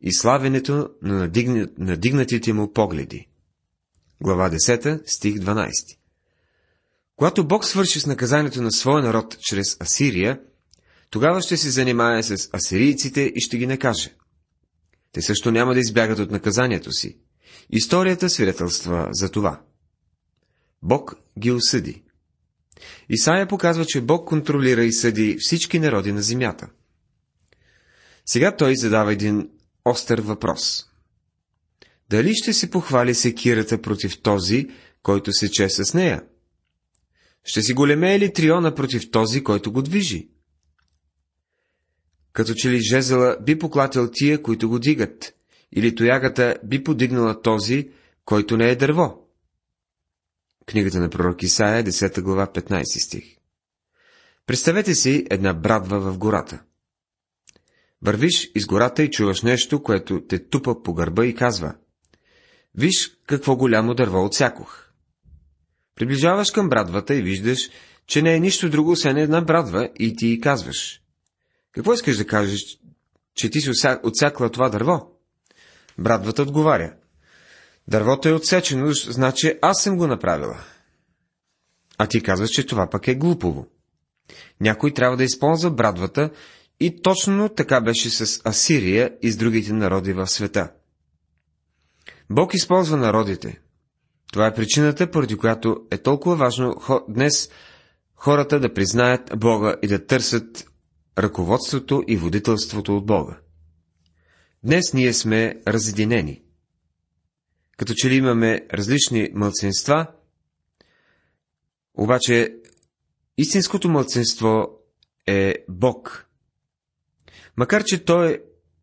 и 0.00 0.14
славенето 0.14 0.88
на 1.02 1.18
надигна... 1.18 1.68
надигнатите 1.78 2.52
му 2.52 2.72
погледи. 2.72 3.28
Глава 4.20 4.50
10, 4.50 5.02
стих 5.06 5.34
12 5.34 5.70
Когато 7.16 7.46
Бог 7.46 7.64
свърши 7.64 8.00
с 8.00 8.06
наказанието 8.06 8.62
на 8.62 8.72
своя 8.72 9.02
народ 9.02 9.36
чрез 9.40 9.76
Асирия, 9.80 10.40
тогава 11.10 11.42
ще 11.42 11.56
се 11.56 11.70
занимае 11.70 12.22
с 12.22 12.48
асирийците 12.54 13.20
и 13.34 13.40
ще 13.40 13.58
ги 13.58 13.66
накаже. 13.66 14.14
Те 15.12 15.22
също 15.22 15.50
няма 15.50 15.74
да 15.74 15.80
избягат 15.80 16.18
от 16.18 16.30
наказанието 16.30 16.92
си. 16.92 17.18
Историята 17.70 18.30
свидетелства 18.30 19.08
за 19.12 19.30
това. 19.30 19.60
Бог 20.82 21.14
ги 21.38 21.50
осъди. 21.50 22.02
Исаия 23.08 23.48
показва, 23.48 23.84
че 23.84 24.00
Бог 24.00 24.28
контролира 24.28 24.84
и 24.84 24.92
съди 24.92 25.36
всички 25.40 25.78
народи 25.78 26.12
на 26.12 26.22
земята. 26.22 26.68
Сега 28.26 28.56
той 28.56 28.76
задава 28.76 29.12
един 29.12 29.50
остър 29.84 30.20
въпрос. 30.20 30.86
Дали 32.10 32.34
ще 32.34 32.52
се 32.52 32.70
похвали 32.70 33.14
секирата 33.14 33.82
против 33.82 34.22
този, 34.22 34.68
който 35.02 35.32
се 35.32 35.50
че 35.50 35.68
с 35.68 35.94
нея? 35.94 36.22
Ще 37.44 37.62
си 37.62 37.72
големее 37.72 38.18
ли 38.18 38.32
триона 38.32 38.74
против 38.74 39.10
този, 39.10 39.44
който 39.44 39.72
го 39.72 39.82
движи? 39.82 40.28
Като 42.32 42.54
че 42.54 42.70
ли 42.70 42.80
жезела 42.80 43.36
би 43.42 43.58
поклатил 43.58 44.10
тия, 44.12 44.42
които 44.42 44.68
го 44.68 44.78
дигат, 44.78 45.34
или 45.72 45.94
тоягата 45.94 46.56
би 46.64 46.84
подигнала 46.84 47.42
този, 47.42 47.90
който 48.24 48.56
не 48.56 48.70
е 48.70 48.76
дърво. 48.76 49.28
Книгата 50.66 51.00
на 51.00 51.10
пророк 51.10 51.42
Исаия, 51.42 51.84
10 51.84 52.22
глава, 52.22 52.46
15 52.46 53.04
стих. 53.04 53.36
Представете 54.46 54.94
си 54.94 55.26
една 55.30 55.54
брадва 55.54 56.00
в 56.00 56.18
гората. 56.18 56.62
Вървиш 58.02 58.50
из 58.54 58.66
гората 58.66 59.02
и 59.02 59.10
чуваш 59.10 59.42
нещо, 59.42 59.82
което 59.82 60.26
те 60.26 60.48
тупа 60.48 60.82
по 60.82 60.94
гърба 60.94 61.26
и 61.26 61.34
казва 61.34 61.74
Виж 62.74 63.18
какво 63.26 63.56
голямо 63.56 63.94
дърво 63.94 64.24
отсякох. 64.24 64.83
Приближаваш 65.94 66.50
към 66.50 66.68
брадвата 66.68 67.14
и 67.14 67.22
виждаш, 67.22 67.58
че 68.06 68.22
не 68.22 68.34
е 68.34 68.40
нищо 68.40 68.70
друго, 68.70 68.90
освен 68.90 69.16
една 69.16 69.40
брадва 69.40 69.88
и 69.98 70.16
ти 70.16 70.40
казваш. 70.40 71.00
Какво 71.72 71.92
искаш 71.92 72.16
да 72.16 72.26
кажеш, 72.26 72.78
че 73.34 73.50
ти 73.50 73.60
си 73.60 73.70
отсякла 74.02 74.50
това 74.50 74.68
дърво? 74.68 75.10
Брадвата 75.98 76.42
отговаря. 76.42 76.94
Дървото 77.88 78.28
е 78.28 78.32
отсечено, 78.32 78.92
значи 78.92 79.58
аз 79.62 79.82
съм 79.82 79.96
го 79.96 80.06
направила. 80.06 80.64
А 81.98 82.06
ти 82.06 82.22
казваш, 82.22 82.50
че 82.50 82.66
това 82.66 82.90
пък 82.90 83.08
е 83.08 83.14
глупово. 83.14 83.66
Някой 84.60 84.94
трябва 84.94 85.16
да 85.16 85.24
използва 85.24 85.70
брадвата 85.70 86.30
и 86.80 87.02
точно 87.02 87.48
така 87.48 87.80
беше 87.80 88.10
с 88.10 88.40
Асирия 88.46 89.10
и 89.22 89.30
с 89.30 89.36
другите 89.36 89.72
народи 89.72 90.12
в 90.12 90.26
света. 90.26 90.72
Бог 92.30 92.54
използва 92.54 92.96
народите. 92.96 93.60
Това 94.34 94.46
е 94.46 94.54
причината, 94.54 95.10
поради 95.10 95.36
която 95.36 95.86
е 95.90 95.98
толкова 95.98 96.36
важно 96.36 96.74
днес 97.08 97.50
хората 98.14 98.60
да 98.60 98.74
признаят 98.74 99.30
Бога 99.36 99.76
и 99.82 99.86
да 99.86 100.06
търсят 100.06 100.66
ръководството 101.18 102.02
и 102.08 102.16
водителството 102.16 102.96
от 102.96 103.06
Бога. 103.06 103.38
Днес 104.64 104.94
ние 104.94 105.12
сме 105.12 105.60
разединени. 105.68 106.42
Като 107.76 107.94
че 107.96 108.10
ли 108.10 108.14
имаме 108.14 108.66
различни 108.72 109.30
мълцинства, 109.34 110.06
обаче 111.94 112.56
истинското 113.38 113.88
мълцинство 113.88 114.68
е 115.26 115.54
Бог. 115.68 116.26
Макар, 117.56 117.84
че 117.84 118.04
той 118.04 118.42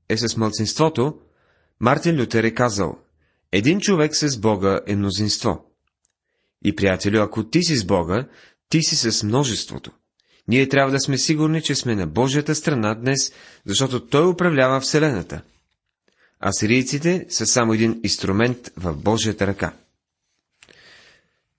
е 0.10 0.17
с 0.17 0.38
мълцинството, 0.38 1.20
Мартин 1.79 2.22
Лютер 2.22 2.43
е 2.43 2.53
казал, 2.53 2.98
един 3.51 3.79
човек 3.79 4.15
с 4.15 4.38
Бога 4.38 4.79
е 4.88 4.96
мнозинство. 4.96 5.65
И, 6.65 6.75
приятелю, 6.75 7.20
ако 7.22 7.43
ти 7.50 7.63
си 7.63 7.75
с 7.75 7.86
Бога, 7.86 8.27
ти 8.70 8.81
си 8.84 8.96
с 9.12 9.24
множеството. 9.24 9.91
Ние 10.48 10.70
трябва 10.70 10.91
да 10.91 11.00
сме 11.00 11.17
сигурни, 11.17 11.62
че 11.62 11.75
сме 11.75 11.96
на 11.96 12.08
Божията 12.08 12.55
страна 12.55 12.96
днес, 12.96 13.34
защото 13.65 14.08
Той 14.08 14.29
управлява 14.29 14.79
Вселената. 14.81 15.41
А 16.39 16.51
сирийците 16.51 17.25
са 17.29 17.46
само 17.46 17.74
един 17.74 18.00
инструмент 18.03 18.71
в 18.78 18.93
Божията 18.97 19.47
ръка. 19.47 19.73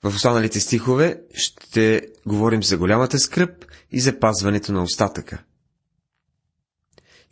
В 0.03 0.07
останалите 0.09 0.61
стихове 0.61 1.21
ще 1.35 2.09
говорим 2.27 2.63
за 2.63 2.79
голямата 2.79 3.19
скръп 3.19 3.65
и 3.93 4.01
запазването 4.01 4.73
на 4.73 4.83
остатъка. 4.83 5.43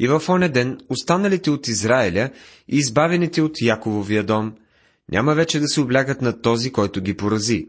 И 0.02 0.08
в 0.08 0.22
оня 0.28 0.48
ден 0.48 0.80
останалите 0.88 1.50
от 1.50 1.68
Израиля 1.68 2.30
и 2.68 2.76
избавените 2.76 3.42
от 3.42 3.62
Якововия 3.62 4.24
дом 4.24 4.54
няма 5.12 5.34
вече 5.34 5.60
да 5.60 5.68
се 5.68 5.80
облягат 5.80 6.22
на 6.22 6.40
този, 6.40 6.72
който 6.72 7.00
ги 7.00 7.16
порази, 7.16 7.68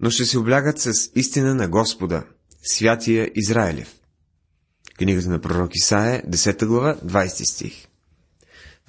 но 0.00 0.10
ще 0.10 0.24
се 0.24 0.38
облягат 0.38 0.78
с 0.78 0.92
истина 1.14 1.54
на 1.54 1.68
Господа, 1.68 2.24
святия 2.62 3.30
Израилев. 3.34 4.00
Книгата 4.98 5.28
на 5.28 5.40
пророк 5.40 5.70
Исаия, 5.74 6.22
10 6.28 6.66
глава, 6.66 6.96
20 7.04 7.50
стих. 7.50 7.86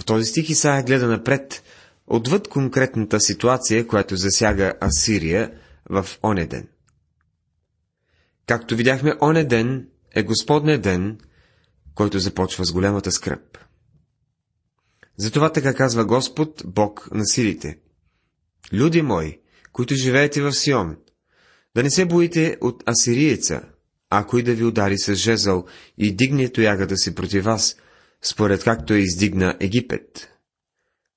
В 0.01 0.05
този 0.05 0.25
стих 0.25 0.49
Исаия 0.49 0.83
гледа 0.83 1.07
напред, 1.07 1.63
отвъд 2.07 2.47
конкретната 2.47 3.19
ситуация, 3.19 3.87
която 3.87 4.15
засяга 4.15 4.73
Асирия 4.81 5.51
в 5.89 6.05
оне 6.23 6.45
ден. 6.45 6.67
Както 8.47 8.75
видяхме, 8.75 9.13
оне 9.21 9.43
ден 9.43 9.87
е 10.15 10.23
Господне 10.23 10.77
ден, 10.77 11.17
който 11.95 12.19
започва 12.19 12.65
с 12.65 12.71
голямата 12.71 13.11
скръп. 13.11 13.57
Затова 15.17 15.51
така 15.51 15.73
казва 15.73 16.05
Господ, 16.05 16.63
Бог 16.65 17.09
на 17.11 17.25
силите. 17.25 17.77
Люди 18.73 19.01
мои, 19.01 19.39
които 19.71 19.95
живеете 19.95 20.41
в 20.41 20.53
Сион, 20.53 20.97
да 21.75 21.83
не 21.83 21.91
се 21.91 22.05
боите 22.05 22.57
от 22.61 22.83
асириеца, 22.89 23.61
ако 24.09 24.37
и 24.37 24.43
да 24.43 24.53
ви 24.53 24.63
удари 24.63 24.97
с 24.97 25.15
жезъл 25.15 25.65
и 25.97 26.15
дигне 26.15 26.49
тоягата 26.49 26.97
си 26.97 27.15
против 27.15 27.43
вас, 27.43 27.75
според 28.21 28.63
както 28.63 28.93
е 28.93 28.97
издигна 28.97 29.57
Египет. 29.59 30.29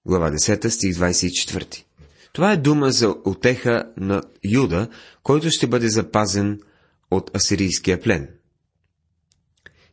Глава 0.07 0.31
10, 0.31 0.69
стих 0.69 0.97
24. 0.97 1.85
Това 2.33 2.53
е 2.53 2.57
дума 2.57 2.91
за 2.91 3.15
отеха 3.25 3.93
на 3.97 4.23
Юда, 4.45 4.89
който 5.23 5.51
ще 5.51 5.67
бъде 5.67 5.89
запазен 5.89 6.61
от 7.11 7.37
асирийския 7.37 8.01
плен. 8.01 8.29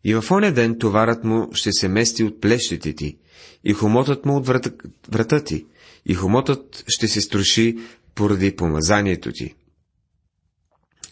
И 0.04 0.16
в 0.16 0.32
оня 0.32 0.52
ден 0.54 0.80
товарът 0.80 1.24
му 1.24 1.50
ще 1.54 1.72
се 1.72 1.88
мести 1.88 2.24
от 2.24 2.42
плещите 2.42 2.94
ти, 2.94 3.18
и 3.64 3.74
хомотът 3.74 4.26
му 4.26 4.38
от 4.38 4.48
врата, 4.48 4.72
врата 5.10 5.44
ти, 5.44 5.66
и 6.06 6.14
хомотът 6.14 6.84
ще 6.88 7.08
се 7.08 7.22
струши 7.22 7.78
поради 8.16 8.56
помазанието 8.56 9.32
ти. 9.32 9.56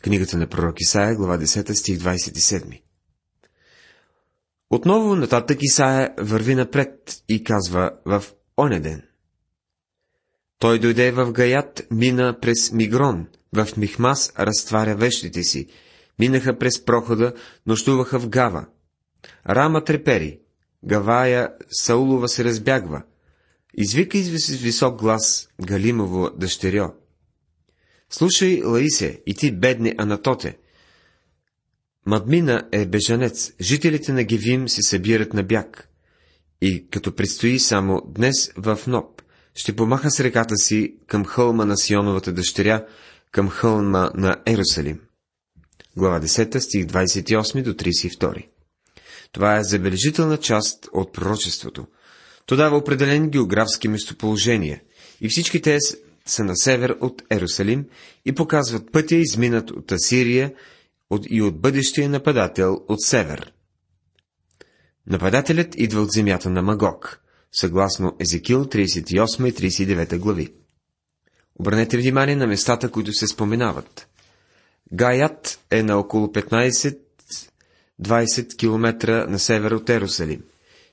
Книгата 0.02 0.38
на 0.38 0.48
пророк 0.48 0.82
Исаия, 0.82 1.16
глава 1.16 1.38
10, 1.38 1.74
стих 1.74 1.98
27. 1.98 2.82
Отново 4.70 5.16
нататък 5.16 5.58
Исаия 5.62 6.14
върви 6.18 6.56
напред 6.56 7.24
и 7.30 7.44
казва 7.44 7.92
в 8.06 8.24
оня 8.58 8.80
ден. 8.80 9.04
Той 10.60 10.80
дойде 10.80 11.12
в 11.12 11.32
Гаят, 11.32 11.88
мина 11.92 12.38
през 12.42 12.72
Мигрон, 12.72 13.28
в 13.54 13.68
Михмас 13.78 14.34
разтваря 14.40 14.96
вещите 14.96 15.44
си, 15.44 15.68
минаха 16.20 16.58
през 16.58 16.86
прохода, 16.86 17.34
нощуваха 17.66 18.20
в 18.20 18.30
Гава. 18.30 18.66
Рама 19.50 19.84
трепери, 19.84 20.40
Гавая 20.84 21.50
Саулова 21.72 22.28
се 22.28 22.44
разбягва. 22.44 23.04
Извика 23.74 24.18
с 24.18 24.48
висок 24.50 25.00
глас 25.00 25.50
Галимово 25.62 26.30
дъщерьо. 26.38 26.94
Слушай, 28.10 28.62
Лаисе, 28.66 29.22
и 29.26 29.34
ти, 29.34 29.52
бедни 29.52 29.94
Анатоте. 29.98 30.58
Мадмина 32.06 32.68
е 32.72 32.86
бежанец, 32.86 33.54
жителите 33.62 34.14
на 34.14 34.24
Гевим 34.24 34.70
се 34.70 34.82
събират 34.82 35.34
на 35.34 35.44
бяг. 35.44 35.90
И 36.62 36.90
като 36.90 37.16
предстои 37.16 37.60
само 37.60 38.02
днес 38.08 38.52
в 38.58 38.80
Ноб, 38.88 39.22
ще 39.56 39.76
помаха 39.76 40.12
с 40.12 40.20
реката 40.20 40.58
си 40.58 40.96
към 41.08 41.26
хълма 41.26 41.66
на 41.66 41.78
Сионовата 41.78 42.34
дъщеря, 42.34 42.86
към 43.32 43.50
хълма 43.50 44.12
на 44.16 44.42
Ерусалим. 44.46 45.00
Глава 45.98 46.20
10, 46.20 46.60
стих 46.60 46.86
28 46.86 47.64
до 47.64 47.74
32. 47.74 48.48
Това 49.32 49.58
е 49.58 49.64
забележителна 49.64 50.38
част 50.38 50.88
от 50.94 51.14
пророчеството. 51.14 51.88
То 52.46 52.56
дава 52.56 52.78
определени 52.78 53.30
географски 53.30 53.88
местоположения 53.88 54.82
и 55.22 55.30
всички 55.30 55.62
те 55.62 55.78
са 56.26 56.44
на 56.44 56.58
север 56.58 56.98
от 57.02 57.22
Ерусалим 57.32 57.86
и 58.26 58.32
показват 58.36 58.92
пътя 58.92 59.16
изминат 59.16 59.72
от 59.72 59.92
Асирия 59.92 60.54
и 61.30 61.42
от 61.42 61.62
бъдещия 61.62 62.10
нападател 62.10 62.82
от 62.88 63.02
север. 63.02 63.54
Нападателят 65.08 65.76
идва 65.76 66.02
от 66.02 66.12
земята 66.12 66.50
на 66.50 66.62
Магог, 66.62 67.22
съгласно 67.52 68.16
Езекил 68.20 68.66
38 68.66 69.48
и 69.48 69.54
39 69.54 70.18
глави. 70.18 70.54
Обърнете 71.60 71.98
внимание 71.98 72.36
на 72.36 72.48
местата, 72.48 72.92
които 72.92 73.14
се 73.14 73.28
споменават. 73.28 74.08
Гаят 74.94 75.60
е 75.72 75.84
на 75.84 75.98
около 75.98 76.32
15-20 78.02 78.58
км 78.58 79.28
на 79.30 79.40
север 79.40 79.72
от 79.72 79.90
Ерусалим. 79.90 80.44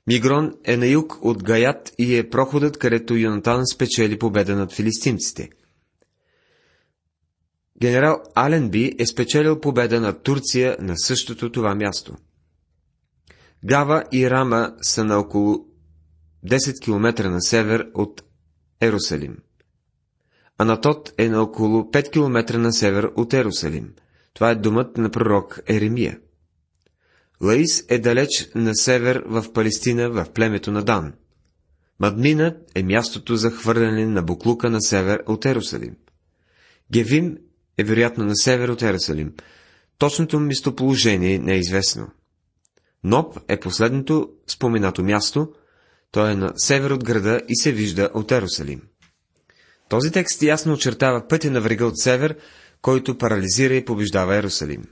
Мигрон 0.07 0.55
е 0.65 0.77
на 0.77 0.87
юг 0.87 1.19
от 1.23 1.43
Гаят 1.43 1.93
и 1.99 2.17
е 2.19 2.31
проходът, 2.31 2.79
където 2.79 3.17
Йонатан 3.17 3.67
спечели 3.67 4.19
победа 4.19 4.57
над 4.57 4.73
филистимците. 4.73 5.51
генерал 7.81 8.23
Аленби 8.35 8.95
е 8.99 9.07
спечелил 9.07 9.61
победа 9.61 10.01
на 10.01 10.13
Турция 10.13 10.77
на 10.81 10.95
същото 10.97 11.53
това 11.53 11.75
място. 11.75 12.17
Гава 13.65 14.05
и 14.13 14.31
Рама 14.31 14.75
са 14.83 15.05
на 15.05 15.19
около 15.19 15.67
10 16.47 16.85
км 16.85 17.31
на 17.31 17.43
север 17.43 17.91
от 17.95 18.23
Ерусалим. 18.81 19.37
Анатот 20.59 21.13
е 21.19 21.29
на 21.29 21.43
около 21.43 21.83
5 21.83 22.11
км 22.11 22.59
на 22.59 22.73
север 22.73 23.11
от 23.17 23.35
Ерусалим. 23.35 23.95
Това 24.35 24.51
е 24.51 24.55
думът 24.55 24.97
на 24.97 25.11
пророк 25.11 25.61
Еремия. 25.67 26.19
Лаис 27.43 27.85
е 27.89 27.99
далеч 27.99 28.49
на 28.55 28.75
север 28.75 29.23
в 29.27 29.53
Палестина, 29.53 30.09
в 30.09 30.27
племето 30.35 30.73
на 30.73 30.83
Дан. 30.83 31.13
Мадмина 32.01 32.57
е 32.75 32.83
мястото 32.83 33.37
за 33.37 33.51
хвърляне 33.51 34.07
на 34.07 34.23
буклука 34.23 34.71
на 34.71 34.81
север 34.81 35.23
от 35.27 35.47
Ерусалим. 35.47 35.97
Гевим 36.93 37.39
е 37.79 37.85
вероятно 37.85 38.25
на 38.25 38.37
север 38.37 38.69
от 38.69 38.83
Ерусалим. 38.83 39.33
Точното 39.99 40.41
местоположение 40.41 41.39
не 41.39 41.55
е 41.55 41.59
известно. 41.59 42.09
Ноб 43.05 43.39
е 43.49 43.61
последното 43.61 44.31
споменато 44.47 45.03
място, 45.03 45.53
то 46.11 46.27
е 46.27 46.35
на 46.35 46.53
север 46.57 46.91
от 46.91 47.05
града 47.05 47.41
и 47.49 47.57
се 47.57 47.73
вижда 47.73 48.11
от 48.15 48.33
Ерусалим. 48.33 48.83
Този 49.89 50.11
текст 50.11 50.43
ясно 50.43 50.73
очертава 50.73 51.29
пътя 51.29 51.51
на 51.51 51.61
врега 51.61 51.85
от 51.85 51.99
север, 51.99 52.37
който 52.83 53.19
парализира 53.19 53.75
и 53.75 53.85
побеждава 53.85 54.37
Ерусалим. 54.37 54.85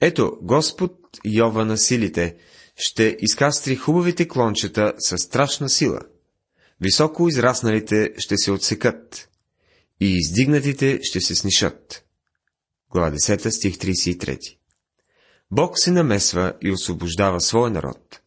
Ето, 0.00 0.38
Господ 0.42 0.92
Йова 1.24 1.64
на 1.64 1.78
силите 1.78 2.36
ще 2.76 3.16
изкастри 3.20 3.76
хубавите 3.76 4.28
клончета 4.28 4.92
със 4.98 5.20
страшна 5.22 5.68
сила. 5.68 6.00
Високо 6.80 7.28
израсналите 7.28 8.12
ще 8.18 8.36
се 8.36 8.50
отсекат 8.50 9.28
и 10.00 10.12
издигнатите 10.16 10.98
ще 11.02 11.20
се 11.20 11.34
снишат. 11.34 12.04
Глава 12.90 13.10
10, 13.10 13.48
стих 13.48 13.76
33 13.76 14.56
Бог 15.50 15.78
се 15.78 15.90
намесва 15.90 16.52
и 16.62 16.72
освобождава 16.72 17.40
своя 17.40 17.70
народ. 17.70 18.20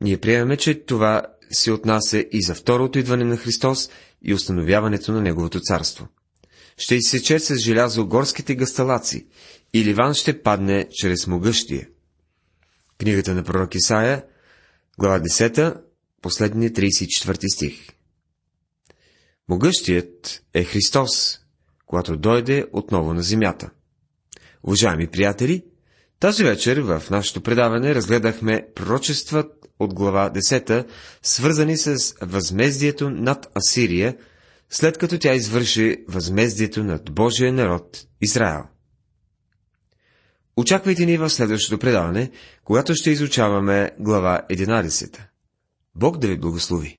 Ние 0.00 0.20
приемаме, 0.20 0.56
че 0.56 0.84
това 0.84 1.22
се 1.50 1.72
отнася 1.72 2.24
и 2.32 2.42
за 2.42 2.54
второто 2.54 2.98
идване 2.98 3.24
на 3.24 3.36
Христос 3.36 3.90
и 4.22 4.34
установяването 4.34 5.12
на 5.12 5.20
Неговото 5.20 5.60
царство. 5.60 6.08
Ще 6.78 6.94
изсече 6.94 7.38
с 7.38 7.56
желязо 7.56 8.06
горските 8.06 8.54
гасталаци 8.54 9.26
и 9.74 9.84
Ливан 9.84 10.14
ще 10.14 10.42
падне 10.42 10.88
чрез 10.92 11.26
могъщия. 11.26 11.88
Книгата 12.98 13.34
на 13.34 13.44
пророк 13.44 13.74
Исаия, 13.74 14.24
глава 14.98 15.20
10, 15.20 15.80
последния 16.22 16.70
34 16.70 17.54
стих. 17.54 17.88
Могъщият 19.48 20.42
е 20.54 20.64
Христос, 20.64 21.38
когато 21.86 22.16
дойде 22.16 22.64
отново 22.72 23.14
на 23.14 23.22
земята. 23.22 23.70
Уважаеми 24.62 25.06
приятели, 25.06 25.64
тази 26.20 26.44
вечер 26.44 26.80
в 26.80 27.02
нашето 27.10 27.40
предаване 27.40 27.94
разгледахме 27.94 28.68
пророчества 28.74 29.44
от 29.78 29.94
глава 29.94 30.32
10, 30.34 30.86
свързани 31.22 31.76
с 31.76 32.14
възмездието 32.22 33.10
над 33.10 33.46
Асирия, 33.54 34.16
след 34.70 34.98
като 34.98 35.18
тя 35.18 35.34
извърши 35.34 36.04
възмездието 36.08 36.84
над 36.84 37.12
Божия 37.12 37.52
народ 37.52 38.06
Израел. 38.20 38.64
Очаквайте 40.56 41.06
ни 41.06 41.16
в 41.16 41.30
следващото 41.30 41.78
предаване, 41.78 42.30
когато 42.64 42.94
ще 42.94 43.10
изучаваме 43.10 43.90
глава 43.98 44.42
11. 44.50 45.20
Бог 45.94 46.18
да 46.18 46.28
ви 46.28 46.38
благослови! 46.38 46.96